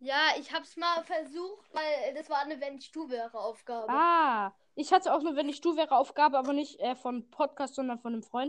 Ja, 0.00 0.18
ich 0.38 0.52
hab's 0.52 0.76
mal 0.76 1.04
versucht, 1.04 1.72
weil 1.72 2.14
das 2.14 2.28
war 2.30 2.38
eine 2.38 2.60
wenn 2.60 2.78
ich 2.78 2.90
du 2.90 3.08
wäre 3.10 3.38
Aufgabe. 3.38 3.86
Ah, 3.92 4.52
ich 4.74 4.92
hatte 4.92 5.14
auch 5.14 5.22
nur, 5.22 5.36
wenn 5.36 5.48
ich 5.48 5.60
du 5.60 5.76
wäre, 5.76 5.94
Aufgabe, 5.96 6.38
aber 6.38 6.52
nicht 6.52 6.80
äh, 6.80 6.96
von 6.96 7.30
Podcast, 7.30 7.74
sondern 7.76 8.00
von 8.00 8.14
einem 8.14 8.22
Freund. 8.22 8.48